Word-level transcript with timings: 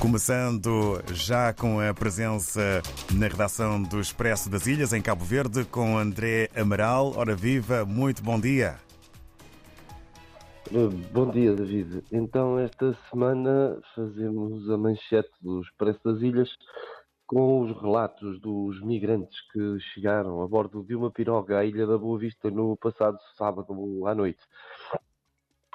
Começando 0.00 1.02
já 1.12 1.52
com 1.52 1.80
a 1.80 1.92
presença 1.92 2.80
na 3.12 3.26
redação 3.26 3.82
do 3.82 4.00
Expresso 4.00 4.48
das 4.48 4.66
Ilhas, 4.68 4.92
em 4.92 5.02
Cabo 5.02 5.24
Verde, 5.24 5.64
com 5.64 5.98
André 5.98 6.48
Amaral. 6.54 7.14
Ora 7.16 7.34
viva, 7.34 7.84
muito 7.84 8.22
bom 8.22 8.38
dia. 8.38 8.78
Bom 11.12 11.30
dia, 11.30 11.52
David. 11.52 12.04
Então, 12.12 12.58
esta 12.60 12.96
semana 13.10 13.80
fazemos 13.96 14.70
a 14.70 14.78
manchete 14.78 15.30
do 15.40 15.62
Expresso 15.62 16.00
das 16.04 16.22
Ilhas 16.22 16.50
com 17.26 17.62
os 17.62 17.82
relatos 17.82 18.40
dos 18.40 18.80
migrantes 18.82 19.36
que 19.52 19.80
chegaram 19.92 20.42
a 20.42 20.46
bordo 20.46 20.84
de 20.84 20.94
uma 20.94 21.10
piroga 21.10 21.58
à 21.58 21.64
Ilha 21.64 21.86
da 21.86 21.98
Boa 21.98 22.18
Vista 22.20 22.50
no 22.50 22.76
passado 22.76 23.18
sábado 23.36 24.06
à 24.06 24.14
noite. 24.14 24.40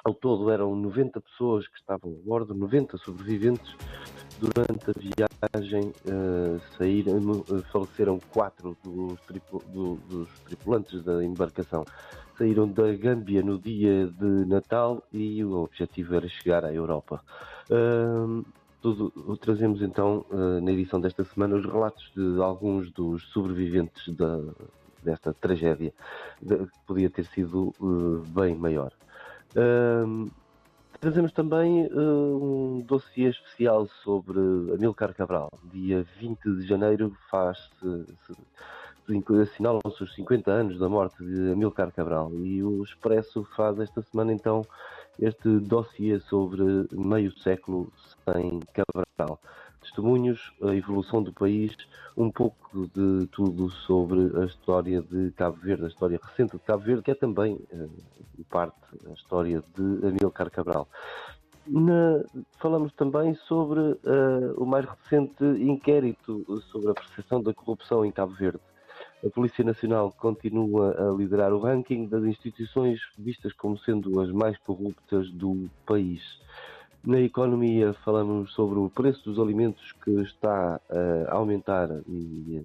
Ao 0.04 0.12
todo 0.12 0.50
eram 0.50 0.76
90 0.76 1.20
pessoas 1.20 1.66
que 1.66 1.78
estavam 1.78 2.12
a 2.12 2.26
bordo, 2.26 2.54
90 2.54 2.98
sobreviventes. 2.98 3.74
Durante 4.38 4.90
a 4.90 5.56
viagem 5.56 5.92
uh, 6.06 6.60
saíram, 6.76 7.18
uh, 7.18 7.62
faleceram 7.70 8.18
quatro 8.30 8.76
dos, 8.82 9.20
tripul 9.20 9.62
do, 9.68 9.94
dos, 10.08 10.28
tripulantes 10.40 11.02
da 11.04 11.24
embarcação. 11.24 11.84
Saíram 12.36 12.68
da 12.68 12.92
Gâmbia 12.94 13.42
no 13.42 13.58
dia 13.58 14.06
de 14.06 14.44
Natal 14.46 15.02
e 15.12 15.44
o 15.44 15.62
objetivo 15.62 16.16
era 16.16 16.28
chegar 16.28 16.64
à 16.64 16.72
Europa. 16.72 17.22
Uh, 17.70 18.44
tudo, 18.82 19.10
trazemos 19.38 19.80
então 19.80 20.26
na 20.60 20.70
edição 20.70 21.00
desta 21.00 21.24
semana 21.24 21.56
os 21.56 21.64
relatos 21.64 22.12
de 22.14 22.38
alguns 22.42 22.90
dos 22.90 23.22
sobreviventes 23.32 24.14
da, 24.14 24.38
desta 25.02 25.32
tragédia, 25.32 25.90
que 26.46 26.78
podia 26.86 27.08
ter 27.08 27.24
sido 27.24 27.72
bem 28.34 28.54
maior. 28.54 28.92
Uh, 29.56 30.28
trazemos 31.04 31.32
também 31.32 31.86
uh, 31.88 32.78
um 32.78 32.80
dossiê 32.80 33.28
especial 33.28 33.86
sobre 34.02 34.38
Amilcar 34.72 35.14
Cabral. 35.14 35.50
Dia 35.70 36.02
20 36.18 36.40
de 36.56 36.66
janeiro 36.66 37.14
faz-se, 37.30 38.06
assinalam-se 39.42 40.02
os 40.02 40.14
50 40.14 40.50
anos 40.50 40.78
da 40.78 40.88
morte 40.88 41.22
de 41.22 41.52
Amilcar 41.52 41.92
Cabral 41.92 42.32
e 42.32 42.62
o 42.64 42.82
Expresso 42.82 43.46
faz 43.54 43.78
esta 43.80 44.00
semana 44.00 44.32
então 44.32 44.62
este 45.20 45.58
dossiê 45.58 46.18
sobre 46.20 46.88
meio 46.90 47.38
século 47.38 47.92
sem 48.24 48.60
Cabral 48.72 49.38
testemunhos, 49.84 50.52
a 50.62 50.74
evolução 50.74 51.22
do 51.22 51.32
país, 51.32 51.76
um 52.16 52.30
pouco 52.30 52.88
de 52.88 53.26
tudo 53.28 53.70
sobre 53.70 54.30
a 54.40 54.44
história 54.44 55.02
de 55.02 55.30
Cabo 55.32 55.56
Verde, 55.56 55.84
a 55.84 55.88
história 55.88 56.20
recente 56.22 56.52
de 56.52 56.62
Cabo 56.62 56.84
Verde, 56.84 57.02
que 57.02 57.10
é 57.10 57.14
também, 57.14 57.60
em 58.38 58.42
parte, 58.44 58.76
a 59.08 59.12
história 59.12 59.62
de 59.74 60.06
Amilcar 60.06 60.50
Cabral. 60.50 60.88
Na, 61.66 62.22
falamos 62.58 62.92
também 62.92 63.34
sobre 63.48 63.80
uh, 63.80 64.54
o 64.58 64.66
mais 64.66 64.84
recente 64.84 65.44
inquérito 65.44 66.44
sobre 66.70 66.90
a 66.90 66.94
percepção 66.94 67.42
da 67.42 67.54
corrupção 67.54 68.04
em 68.04 68.12
Cabo 68.12 68.34
Verde. 68.34 68.60
A 69.24 69.30
Polícia 69.30 69.64
Nacional 69.64 70.12
continua 70.12 70.94
a 70.98 71.16
liderar 71.16 71.54
o 71.54 71.58
ranking 71.58 72.06
das 72.06 72.22
instituições 72.24 73.00
vistas 73.18 73.54
como 73.54 73.78
sendo 73.78 74.20
as 74.20 74.30
mais 74.30 74.58
corruptas 74.58 75.30
do 75.30 75.70
país. 75.86 76.20
Na 77.06 77.20
economia 77.20 77.92
falamos 78.04 78.54
sobre 78.54 78.78
o 78.78 78.88
preço 78.88 79.22
dos 79.24 79.38
alimentos 79.38 79.92
que 80.02 80.10
está 80.22 80.80
a 81.28 81.34
aumentar 81.34 81.90
e, 82.08 82.64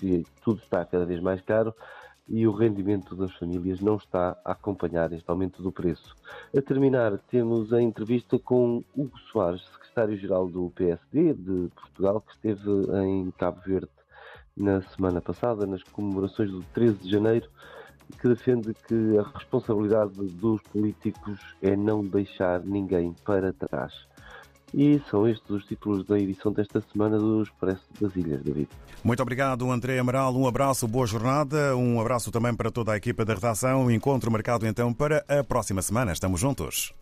e 0.00 0.26
tudo 0.44 0.60
está 0.62 0.84
cada 0.84 1.04
vez 1.04 1.20
mais 1.20 1.40
caro 1.40 1.74
e 2.28 2.46
o 2.46 2.52
rendimento 2.52 3.16
das 3.16 3.34
famílias 3.34 3.80
não 3.80 3.96
está 3.96 4.36
a 4.44 4.52
acompanhar 4.52 5.12
este 5.12 5.28
aumento 5.28 5.62
do 5.64 5.72
preço. 5.72 6.14
A 6.56 6.62
terminar, 6.62 7.18
temos 7.28 7.72
a 7.72 7.82
entrevista 7.82 8.38
com 8.38 8.84
Hugo 8.96 9.18
Soares, 9.32 9.62
secretário-geral 9.72 10.46
do 10.48 10.70
PSD 10.76 11.34
de 11.34 11.68
Portugal, 11.74 12.20
que 12.20 12.32
esteve 12.34 12.70
em 13.04 13.32
Cabo 13.32 13.60
Verde 13.66 13.90
na 14.56 14.80
semana 14.82 15.20
passada, 15.20 15.66
nas 15.66 15.82
comemorações 15.82 16.52
do 16.52 16.62
13 16.72 16.98
de 16.98 17.10
janeiro, 17.10 17.48
que 18.20 18.28
defende 18.28 18.74
que 18.86 19.18
a 19.18 19.38
responsabilidade 19.38 20.12
dos 20.14 20.60
políticos 20.62 21.40
é 21.60 21.76
não 21.76 22.04
deixar 22.04 22.60
ninguém 22.60 23.14
para 23.24 23.52
trás. 23.52 23.92
E 24.74 25.00
são 25.10 25.28
estes 25.28 25.50
os 25.50 25.64
títulos 25.64 26.06
da 26.06 26.18
edição 26.18 26.50
desta 26.50 26.80
semana 26.80 27.18
do 27.18 27.42
Expresso 27.42 27.82
das 28.00 28.16
Ilhas, 28.16 28.42
David. 28.42 28.68
Muito 29.04 29.22
obrigado, 29.22 29.70
André 29.70 29.98
Amaral. 29.98 30.34
Um 30.34 30.46
abraço, 30.46 30.88
boa 30.88 31.06
jornada. 31.06 31.76
Um 31.76 32.00
abraço 32.00 32.30
também 32.30 32.54
para 32.54 32.70
toda 32.70 32.92
a 32.92 32.96
equipa 32.96 33.24
da 33.24 33.34
redação. 33.34 33.90
Encontro 33.90 34.30
marcado 34.30 34.66
então 34.66 34.94
para 34.94 35.24
a 35.28 35.44
próxima 35.44 35.82
semana. 35.82 36.12
Estamos 36.12 36.40
juntos. 36.40 36.94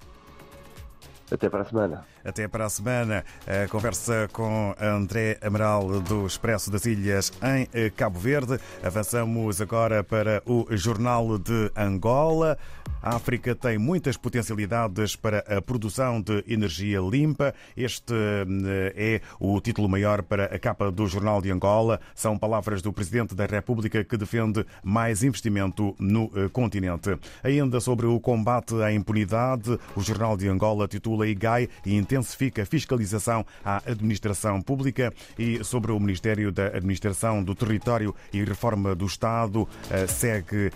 Até 1.30 1.48
para 1.48 1.62
a 1.62 1.64
semana. 1.64 2.04
Até 2.24 2.48
para 2.48 2.66
a 2.66 2.68
semana. 2.68 3.24
A 3.46 3.68
conversa 3.68 4.28
com 4.32 4.74
André 4.80 5.38
Amaral 5.40 6.00
do 6.00 6.26
Expresso 6.26 6.70
das 6.70 6.84
Ilhas 6.86 7.32
em 7.42 7.68
eh, 7.72 7.90
Cabo 7.90 8.18
Verde. 8.18 8.58
Avançamos 8.82 9.60
agora 9.60 10.02
para 10.02 10.42
o 10.44 10.66
Jornal 10.76 11.38
de 11.38 11.70
Angola. 11.76 12.58
A 13.02 13.16
África 13.16 13.54
tem 13.54 13.78
muitas 13.78 14.16
potencialidades 14.16 15.16
para 15.16 15.38
a 15.38 15.62
produção 15.62 16.20
de 16.20 16.44
energia 16.46 17.00
limpa. 17.00 17.54
Este 17.76 18.12
eh, 18.12 18.92
é 18.96 19.20
o 19.38 19.58
título 19.60 19.88
maior 19.88 20.22
para 20.22 20.46
a 20.46 20.58
capa 20.58 20.90
do 20.90 21.06
Jornal 21.06 21.40
de 21.40 21.50
Angola. 21.50 22.00
São 22.14 22.36
palavras 22.36 22.82
do 22.82 22.92
Presidente 22.92 23.34
da 23.34 23.46
República 23.46 24.04
que 24.04 24.16
defende 24.16 24.66
mais 24.82 25.22
investimento 25.22 25.94
no 25.98 26.30
eh, 26.34 26.48
continente. 26.52 27.16
Ainda 27.42 27.80
sobre 27.80 28.06
o 28.06 28.18
combate 28.20 28.74
à 28.82 28.92
impunidade, 28.92 29.78
o 29.96 30.02
Jornal 30.02 30.36
de 30.36 30.48
Angola 30.48 30.88
titula 30.88 31.19
IGAI 31.28 31.68
e 31.84 31.94
intensifica 31.94 32.62
a 32.62 32.66
fiscalização 32.66 33.44
à 33.64 33.82
administração 33.86 34.60
pública 34.60 35.12
e 35.38 35.62
sobre 35.64 35.92
o 35.92 36.00
Ministério 36.00 36.52
da 36.52 36.68
Administração 36.68 37.42
do 37.42 37.54
Território 37.54 38.14
e 38.32 38.44
Reforma 38.44 38.94
do 38.94 39.06
Estado 39.06 39.68
eh, 39.90 40.06
segue 40.06 40.70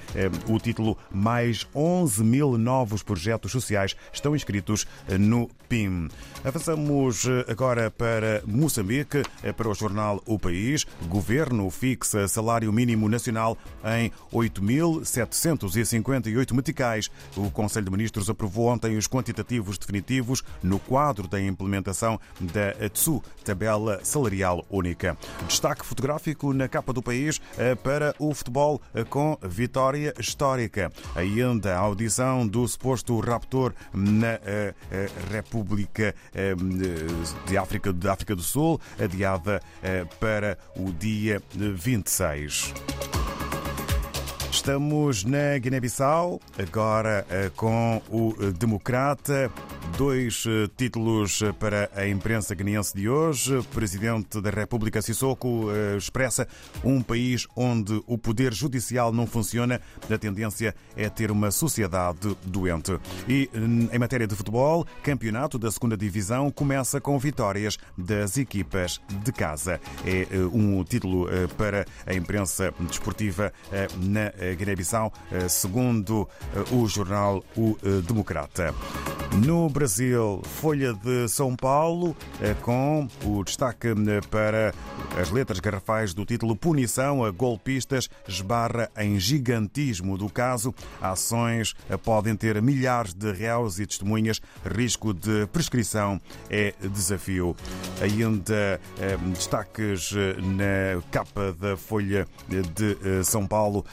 o 0.49 0.59
título 0.59 0.97
Mais 1.10 1.66
11 1.75 2.05
11 2.05 2.22
mil 2.22 2.59
novos 2.59 3.03
projetos 3.03 3.50
sociais 3.50 3.97
estão 4.12 4.37
inscritos 4.37 4.87
eh, 5.09 5.16
no 5.16 5.49
PIM. 5.69 6.10
Avançamos 6.44 7.25
eh, 7.25 7.47
agora 7.49 7.91
para 7.91 8.43
Moçambique, 8.47 9.22
eh, 9.43 9.53
para 9.53 9.69
o 9.69 9.75
jornal 9.75 10.22
O 10.26 10.38
País. 10.38 10.87
Governo 11.09 11.69
fixa 11.71 12.28
salário 12.28 12.71
mínimo 12.72 13.09
nacional 13.09 13.59
em 13.99 14.12
8.758 14.32 16.53
meticais. 16.53 17.11
O 17.37 17.50
Conselho 17.50 17.87
de 17.87 17.91
Ministros 17.91 18.31
aprovou 18.31 18.66
ontem 18.66 18.97
os 18.97 19.09
quantitativos 19.09 19.76
definitivos 19.78 20.33
no 20.62 20.78
quadro 20.78 21.28
da 21.28 21.40
implementação 21.40 22.18
da 22.40 22.72
TSU, 22.88 23.22
tabela 23.44 24.00
salarial 24.02 24.64
única. 24.70 25.16
Destaque 25.46 25.84
fotográfico 25.84 26.52
na 26.52 26.68
capa 26.68 26.92
do 26.92 27.02
país 27.02 27.40
para 27.82 28.14
o 28.18 28.34
futebol 28.34 28.80
com 29.08 29.36
vitória 29.42 30.14
histórica. 30.18 30.90
Ainda 31.14 31.76
a 31.76 31.78
audição 31.78 32.46
do 32.46 32.66
suposto 32.66 33.18
raptor 33.20 33.72
na 33.92 34.34
uh, 34.34 35.32
República 35.32 36.14
de 37.46 37.56
África, 37.56 37.92
de 37.92 38.08
África 38.08 38.34
do 38.34 38.42
Sul, 38.42 38.80
adiada 38.98 39.60
para 40.18 40.58
o 40.76 40.92
dia 40.92 41.42
26. 41.54 42.72
Estamos 44.50 45.24
na 45.24 45.58
Guiné-Bissau, 45.58 46.40
agora 46.58 47.26
com 47.56 48.00
o 48.08 48.34
Democrata 48.52 49.50
Dois 49.97 50.44
eh, 50.49 50.69
títulos 50.77 51.41
eh, 51.41 51.53
para 51.53 51.88
a 51.94 52.09
imprensa 52.09 52.53
guineense 52.53 52.97
de 52.97 53.09
hoje. 53.09 53.59
O 53.59 53.62
Presidente 53.62 54.41
da 54.41 54.50
República 54.50 55.00
Sissoko 55.00 55.71
eh, 55.71 55.97
expressa 55.97 56.49
um 56.82 57.00
país 57.00 57.47
onde 57.55 58.03
o 58.05 58.19
poder 58.19 58.53
judicial 58.53 59.12
não 59.12 59.25
funciona. 59.25 59.81
A 60.10 60.19
tendência 60.19 60.75
é 60.97 61.09
ter 61.09 61.31
uma 61.31 61.53
sociedade 61.53 62.37
doente. 62.44 62.99
E 63.28 63.49
em 63.93 63.99
matéria 63.99 64.27
de 64.27 64.34
futebol, 64.34 64.84
campeonato 65.00 65.60
da 65.60 65.71
segunda 65.71 65.97
divisão 65.97 66.50
começa 66.50 67.00
com 67.00 67.17
vitórias 67.17 67.79
das 67.97 68.37
equipas 68.37 69.00
de 69.23 69.32
casa. 69.32 69.81
É 70.05 70.26
um 70.52 70.82
título 70.82 71.29
para 71.56 71.85
a 72.05 72.12
imprensa 72.14 72.75
desportiva 72.81 73.52
na 73.99 74.32
Guiné-Bissau, 74.55 75.12
segundo 75.49 76.29
o 76.73 76.87
jornal 76.87 77.44
O 77.56 77.76
Democrata. 78.06 78.75
No 79.42 79.69
Brasil, 79.69 80.42
Folha 80.44 80.94
de 80.94 81.28
São 81.28 81.56
Paulo, 81.56 82.16
eh, 82.40 82.54
com 82.62 83.08
o 83.25 83.42
destaque 83.42 83.88
eh, 83.88 84.20
para 84.31 84.72
as 85.20 85.31
letras 85.31 85.58
garrafais 85.58 86.14
do 86.14 86.25
título 86.25 86.54
Punição 86.54 87.25
a 87.25 87.32
golpistas 87.32 88.08
esbarra 88.28 88.88
em 88.96 89.19
gigantismo 89.19 90.16
do 90.16 90.28
caso. 90.28 90.72
Ações 91.00 91.75
eh, 91.90 91.96
podem 91.96 92.36
ter 92.36 92.62
milhares 92.62 93.12
de 93.12 93.32
réus 93.32 93.81
e 93.81 93.86
testemunhas. 93.86 94.40
Risco 94.64 95.12
de 95.12 95.48
prescrição 95.48 96.20
é 96.48 96.72
desafio. 96.80 97.56
Ainda 98.00 98.80
destaques 99.32 100.12
na 100.12 101.02
capa 101.10 101.52
da 101.52 101.76
Folha 101.76 102.26
de 102.48 103.25
São 103.25 103.46
Paulo 103.46 103.84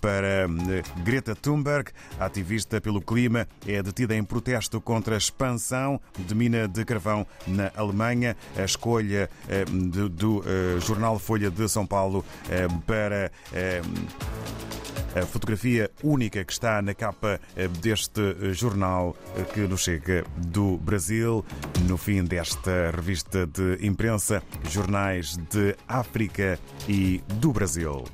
para 0.00 0.46
Greta 1.04 1.34
Thunberg, 1.34 1.90
ativista 2.18 2.80
pelo 2.80 3.00
clima, 3.00 3.46
é 3.66 3.82
detida 3.82 4.14
em 4.14 4.22
protesto 4.22 4.67
contra 4.80 5.14
a 5.14 5.18
expansão 5.18 6.00
de 6.18 6.34
mina 6.34 6.68
de 6.68 6.84
carvão 6.84 7.26
na 7.46 7.70
Alemanha. 7.76 8.36
A 8.56 8.64
escolha 8.64 9.30
do 10.10 10.42
jornal 10.80 11.18
Folha 11.18 11.50
de 11.50 11.68
São 11.68 11.86
Paulo 11.86 12.24
para 12.86 13.30
a 15.14 15.26
fotografia 15.26 15.90
única 16.02 16.44
que 16.44 16.52
está 16.52 16.80
na 16.82 16.94
capa 16.94 17.40
eh, 17.56 17.68
deste 17.68 18.20
eh, 18.20 18.52
jornal 18.52 19.16
eh, 19.36 19.42
que 19.42 19.60
nos 19.60 19.82
chega 19.82 20.24
do 20.36 20.76
Brasil, 20.78 21.44
no 21.86 21.96
fim 21.96 22.24
desta 22.24 22.90
revista 22.94 23.46
de 23.46 23.78
imprensa, 23.86 24.42
jornais 24.70 25.36
de 25.50 25.74
África 25.88 26.58
e 26.88 27.22
do 27.40 27.52
Brasil. 27.52 28.04